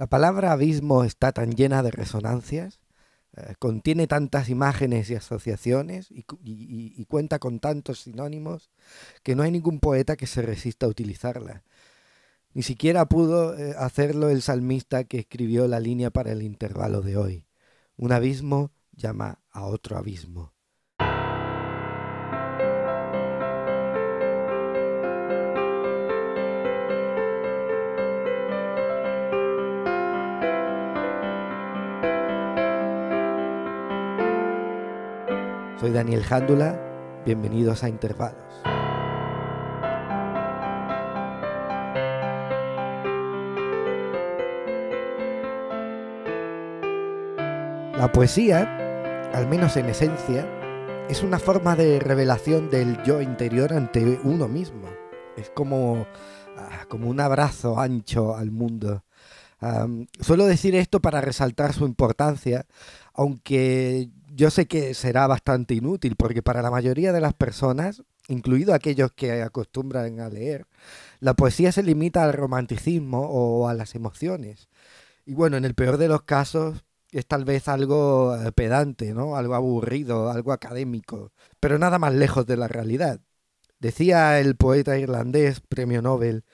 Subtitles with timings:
[0.00, 2.80] La palabra abismo está tan llena de resonancias,
[3.36, 8.70] eh, contiene tantas imágenes y asociaciones y, cuenta con tantos sinónimos
[9.22, 11.64] que no hay ningún poeta que se resista a utilizarla.
[12.54, 17.18] Ni siquiera pudo eh, hacerlo el salmista que escribió la línea para el intervalo de
[17.18, 17.46] hoy.
[17.98, 20.54] Un abismo llama a otro abismo.
[35.80, 36.78] Soy Daniel Jándula,
[37.24, 38.36] bienvenidos a Intervalos.
[47.96, 50.46] La poesía, al menos en esencia,
[51.08, 54.86] es una forma de revelación del yo interior ante uno mismo.
[55.38, 56.06] Es como,
[56.58, 59.02] ah, como un abrazo ancho al mundo.
[60.20, 62.66] suelo decir esto para resaltar su importancia,
[63.14, 64.10] aunque
[64.40, 69.12] yo sé que será bastante inútil porque para la mayoría de las personas, incluido aquellos
[69.12, 70.66] que acostumbran a leer,
[71.18, 74.70] la poesía se limita al romanticismo o a las emociones.
[75.26, 79.36] Y bueno, en el peor de los casos es tal vez algo eh, pedante, ¿no?
[79.36, 83.20] Algo aburrido, algo académico, pero nada más lejos de la realidad.
[83.78, 86.44] Decía el poeta irlandés, premio Nobel,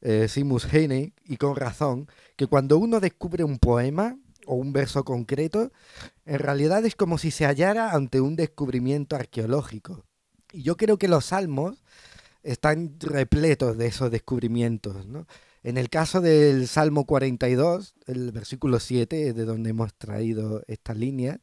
[0.00, 5.72] eh, Simus y con razón, que cuando uno descubre un poema, o un verso concreto,
[6.24, 10.04] en realidad es como si se hallara ante un descubrimiento arqueológico.
[10.52, 11.82] Y yo creo que los salmos
[12.42, 15.06] están repletos de esos descubrimientos.
[15.62, 21.40] En el caso del Salmo 42, el versículo 7, de donde hemos traído esta línea,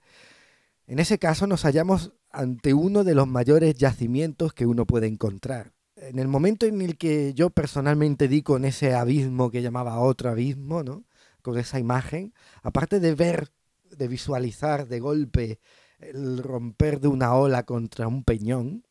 [0.88, 5.74] en ese caso nos hallamos ante uno de los mayores yacimientos que uno puede encontrar.
[5.96, 10.30] En el momento en el que yo personalmente di con ese abismo que llamaba otro
[10.30, 11.04] abismo, ¿no?
[11.44, 13.52] Con esa imagen, aparte de ver,
[13.92, 15.60] de visualizar de golpe
[16.00, 18.88] el romper de una ola contra un peñón,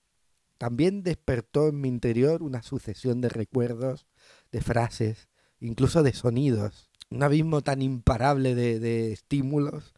[0.58, 4.06] también despertó en mi interior una sucesión de recuerdos,
[4.52, 6.88] de frases, incluso de sonidos.
[7.10, 9.92] Un abismo tan imparable de, estímulos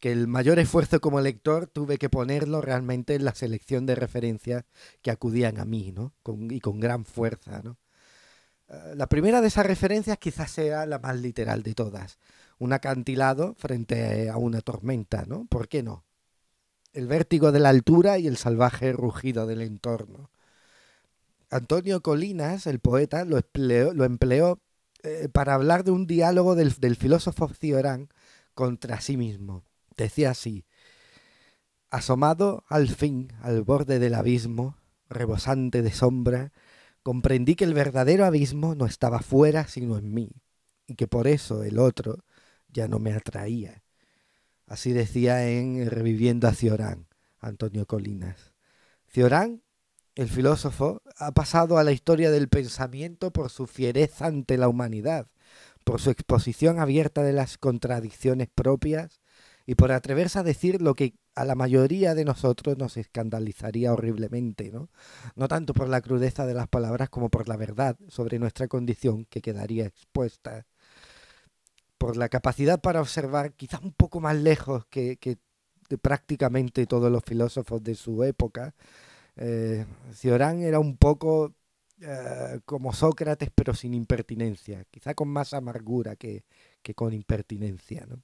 [0.00, 4.64] que el mayor esfuerzo como lector tuve que ponerlo realmente en la selección de referencias
[5.02, 6.12] que acudían a mí, ¿no?
[6.50, 7.78] y con gran fuerza, ¿no?
[8.94, 12.18] La primera de esas referencias quizás sea la más literal de todas.
[12.58, 15.46] Un acantilado frente a una tormenta, ¿no?
[15.46, 16.04] ¿Por qué no?
[16.92, 20.30] El vértigo de la altura y el salvaje rugido del entorno.
[21.50, 23.38] Antonio Colinas, el poeta, lo
[24.04, 24.60] empleó,
[25.02, 28.08] eh, para hablar de un diálogo del, del filósofo Ciorán
[28.54, 29.64] contra sí mismo.
[29.96, 30.66] Decía así,
[31.90, 34.76] asomado al fin al borde del abismo,
[35.08, 36.52] rebosante de sombra,
[37.02, 40.30] comprendí que el verdadero abismo no estaba fuera sino en mí,
[40.86, 42.24] y que por eso el otro
[42.68, 43.82] ya no me atraía.
[44.66, 47.06] Así decía en Reviviendo a Ciorán,
[47.38, 48.52] Antonio Colinas.
[49.06, 49.62] Ciorán,
[50.14, 55.30] el filósofo, ha pasado a la historia del pensamiento por su fiereza ante la humanidad,
[55.84, 59.20] por su exposición abierta de las contradicciones propias
[59.64, 64.72] y por atreverse a decir lo que a la mayoría de nosotros nos escandalizaría horriblemente,
[64.72, 64.88] ¿no?
[65.36, 69.24] No tanto por la crudeza de las palabras como por la verdad sobre nuestra condición
[69.24, 70.66] que quedaría expuesta,
[71.96, 75.16] por la capacidad para observar quizás un poco más lejos que,
[76.02, 78.74] prácticamente todos los filósofos de su época.
[79.36, 81.54] Eh, Ciorán era un poco
[82.00, 86.44] eh, como Sócrates, pero sin impertinencia, quizá con más amargura que,
[86.82, 88.22] que con impertinencia, ¿no?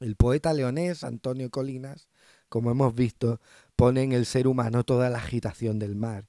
[0.00, 2.08] El poeta leonés Antonio Colinas,
[2.48, 3.40] como hemos visto,
[3.76, 6.26] pone en el ser humano toda la agitación del mar.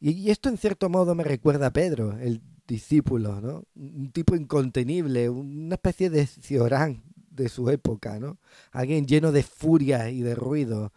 [0.00, 3.64] Y, esto en cierto modo me recuerda a Pedro, el discípulo, ¿no?
[3.74, 8.38] Un tipo incontenible, una especie de Ciorán de su época, ¿no?
[8.72, 10.92] Alguien lleno de furia y de ruido.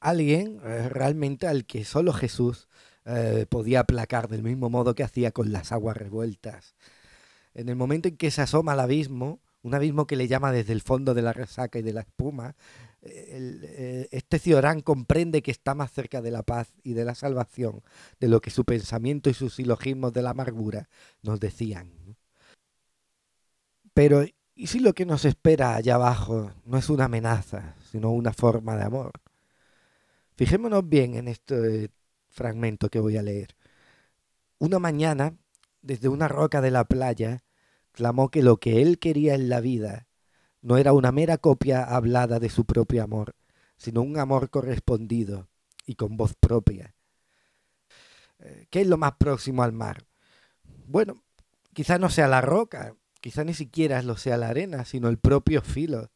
[0.00, 2.68] Alguien eh, realmente al que solo Jesús
[3.04, 6.74] eh, podía aplacar del mismo modo que hacía con las aguas revueltas.
[7.54, 10.72] En el momento en que se asoma al abismo, un abismo que le llama desde
[10.72, 12.56] el fondo de la resaca y de la espuma,
[13.02, 17.14] eh, eh, este Ciorán comprende que está más cerca de la paz y de la
[17.14, 17.82] salvación
[18.20, 20.88] de lo que su pensamiento y sus silogismos de la amargura
[21.22, 21.92] nos decían.
[23.94, 24.24] Pero,
[24.54, 28.76] ¿y si lo que nos espera allá abajo no es una amenaza, sino una forma
[28.76, 29.12] de amor?
[30.36, 31.90] Fijémonos bien en este
[32.30, 33.54] fragmento que voy a leer.
[34.58, 35.36] Una mañana,
[35.82, 37.42] desde una roca de la playa,
[37.92, 40.08] clamó que lo que él quería en la vida
[40.60, 43.34] no era una mera copia hablada de su propio amor,
[43.76, 45.48] sino un amor correspondido
[45.86, 46.94] y con voz propia.
[48.38, 50.04] Eh, ¿Qué es lo más próximo al mar?
[50.86, 51.22] Bueno,
[51.72, 55.62] quizá no sea la roca, Quizá ni siquiera lo sea la arena, sino el propio
[55.62, 56.10] filo.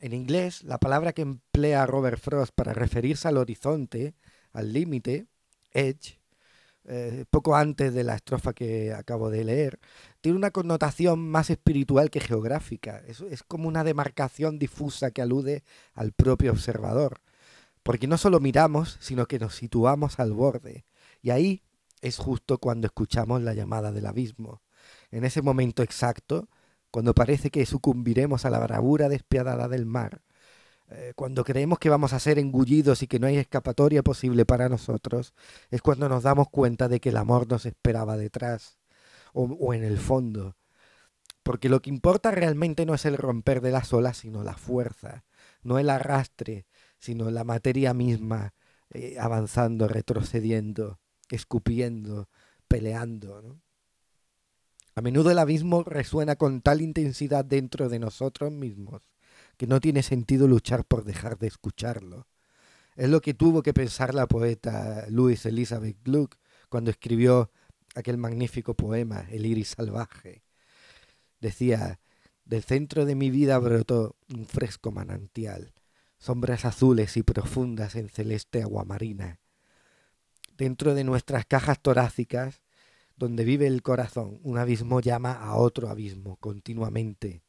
[0.00, 4.16] En inglés, la palabra que emplea Robert Frost para referirse al horizonte,
[4.52, 5.28] al límite,
[5.70, 6.18] edge,
[6.88, 9.78] eh, poco antes de la estrofa que acabo de leer,
[10.20, 13.02] tiene una connotación más espiritual que geográfica.
[13.06, 15.64] Es, es como una demarcación difusa que alude
[15.94, 17.20] al propio observador.
[17.82, 20.84] Porque no solo miramos, sino que nos situamos al borde.
[21.22, 21.62] Y ahí
[22.00, 24.62] es justo cuando escuchamos la llamada del abismo.
[25.10, 26.48] En ese momento exacto,
[26.90, 30.22] cuando parece que sucumbiremos a la bravura despiadada del mar,
[30.90, 34.68] eh, cuando creemos que vamos a ser engullidos y que no hay escapatoria posible para
[34.68, 35.34] nosotros,
[35.70, 38.78] es cuando nos damos cuenta de que el amor nos esperaba detrás
[39.34, 40.56] o, en el fondo.
[41.42, 45.24] Porque lo que importa realmente no es el romper de las olas, sino la fuerza,
[45.62, 46.66] no el arrastre,
[46.98, 48.54] sino la materia misma,
[48.90, 51.00] eh, avanzando, retrocediendo,
[51.30, 52.28] escupiendo,
[52.66, 53.60] peleando.
[54.94, 59.02] A menudo el abismo resuena con tal intensidad dentro de nosotros mismos
[59.58, 62.28] que no tiene sentido luchar por dejar de escucharlo.
[62.94, 66.36] Es lo que tuvo que pensar la poeta Louise Elizabeth Gluck
[66.68, 67.50] cuando escribió
[67.96, 70.44] aquel magnífico poema, El iris salvaje.
[71.40, 71.98] Decía,
[72.44, 75.74] del centro de mi vida brotó un fresco manantial,
[76.18, 79.40] sombras azules y profundas en celeste aguamarina.
[80.56, 82.62] Dentro de nuestras cajas torácicas,
[83.16, 87.42] donde vive el corazón, un abismo llama a otro abismo continuamente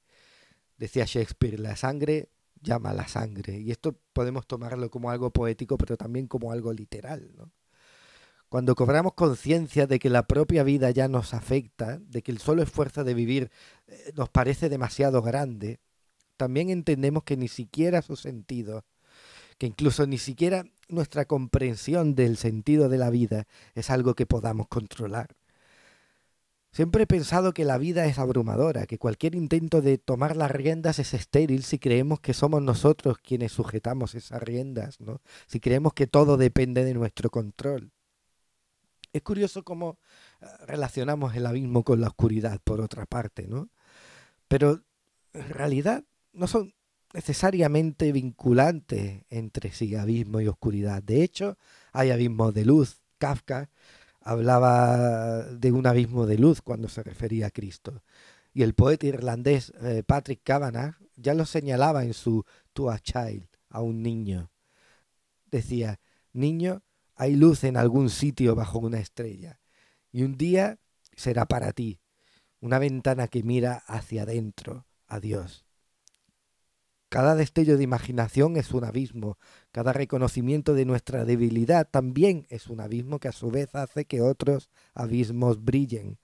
[0.80, 2.30] decía Shakespeare, la sangre
[2.62, 3.60] llama a la sangre.
[3.60, 7.32] Y esto podemos tomarlo como algo poético, pero también como algo literal.
[7.38, 7.52] ¿no?
[8.48, 12.64] Cuando cobramos conciencia de que la propia vida ya nos afecta, de que el solo
[12.64, 13.52] esfuerzo de vivir
[13.88, 15.80] eh, nos parece demasiado grande,
[16.38, 18.86] también entendemos que ni siquiera su sentido,
[19.58, 24.68] que incluso ni siquiera nuestra comprensión del sentido de la vida es algo que podamos
[24.70, 25.36] controlar.
[26.72, 31.00] Siempre he pensado que la vida es abrumadora, que cualquier intento de tomar las riendas
[31.00, 35.22] es estéril si creemos que somos nosotros quienes sujetamos esas riendas, ¿no?
[35.48, 37.92] Si creemos que todo depende de nuestro control.
[39.14, 39.98] Es curioso cómo
[40.42, 43.70] eh, relacionamos el abismo con la oscuridad, por otra parte, ¿no?
[44.48, 44.84] Pero
[45.34, 46.76] en realidad no son
[47.14, 51.02] necesariamente vinculantes entre sí, abismo y oscuridad.
[51.02, 51.58] De hecho,
[51.92, 53.02] hay abismos de luz.
[53.18, 53.70] Kafka
[54.22, 58.04] hablaba de un abismo de luz cuando se refería a Cristo.
[58.54, 63.48] Y el poeta irlandés eh, Patrick Kavanagh ya lo señalaba en su To a Child,
[63.70, 64.52] a un niño.
[65.52, 66.00] Decía,
[66.34, 66.84] niño,
[67.16, 69.60] hay luz en algún sitio bajo una estrella,
[70.12, 70.80] y un día
[71.16, 72.00] será para ti,
[72.62, 75.66] una ventana que mira hacia adentro, a Dios.
[77.10, 79.40] Cada destello de imaginación es un abismo,
[79.72, 84.22] cada reconocimiento de nuestra debilidad también es un abismo que a su vez hace que
[84.22, 86.20] otros abismos brillen.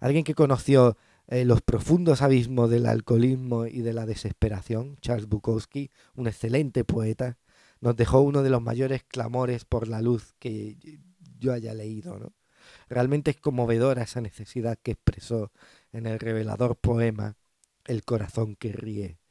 [0.00, 0.96] Alguien que conoció
[1.28, 7.36] eh, los profundos abismos del alcoholismo y de la desesperación, Charles Bukowski, un excelente poeta,
[7.82, 10.78] nos dejó uno de los mayores clamores por la luz que
[11.38, 12.32] yo haya leído.
[12.88, 15.52] Realmente es conmovedora esa necesidad que expresó
[15.92, 17.36] en el revelador poema
[17.84, 19.21] El corazón que ríe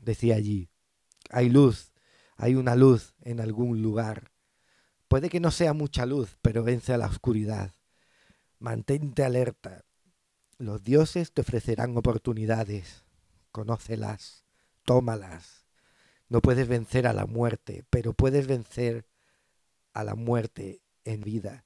[0.00, 0.70] decía allí,
[1.30, 1.92] hay luz,
[2.36, 4.32] hay una luz en algún lugar.
[5.08, 7.74] Puede que no sea mucha luz, pero vence a la oscuridad.
[8.58, 9.84] Mantente alerta.
[10.58, 13.04] Los dioses te ofrecerán oportunidades.
[13.50, 14.44] Conócelas,
[14.84, 15.66] tómalas.
[16.28, 19.06] No puedes vencer a la muerte, pero puedes vencer
[19.92, 21.64] a la muerte en vida.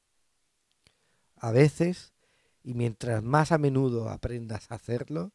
[1.37, 2.15] A veces,
[2.63, 5.33] y mientras más a menudo aprendas a hacerlo,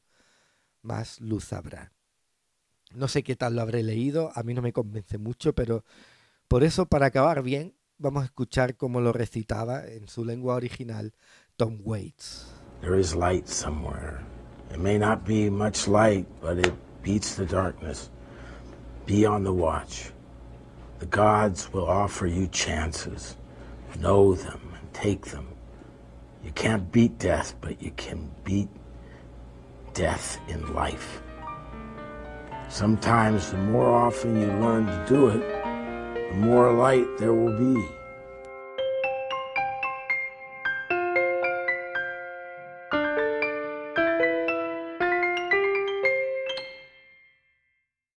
[0.82, 1.94] más luz habrá.
[2.96, 5.84] No sé qué tal lo habré leído, a mí no me convence mucho, pero
[6.48, 11.14] por eso, para acabar bien, vamos a escuchar cómo lo recitaba en su lengua original
[11.56, 12.48] Tom Waits.
[12.82, 14.20] There is light somewhere.
[14.72, 18.10] It may not be much light, but it beats the darkness.
[19.06, 20.12] Be on the watch.
[21.00, 23.36] The gods will offer you chances.
[24.00, 25.48] Know them and take them.
[26.44, 28.70] You can't beat death, but you can beat
[29.94, 31.22] death in life.
[32.70, 35.40] Sometimes, the more often you learn to do it,
[36.30, 37.99] the more light there will be.